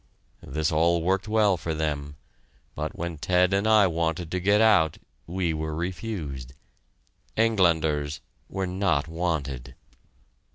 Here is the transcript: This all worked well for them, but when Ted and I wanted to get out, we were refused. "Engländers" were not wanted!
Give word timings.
This 0.41 0.71
all 0.71 1.03
worked 1.03 1.27
well 1.27 1.57
for 1.57 1.75
them, 1.75 2.15
but 2.73 2.95
when 2.97 3.19
Ted 3.19 3.53
and 3.53 3.67
I 3.67 3.85
wanted 3.85 4.31
to 4.31 4.39
get 4.39 4.59
out, 4.59 4.97
we 5.27 5.53
were 5.53 5.75
refused. 5.75 6.53
"Engländers" 7.37 8.19
were 8.49 8.65
not 8.65 9.07
wanted! 9.07 9.75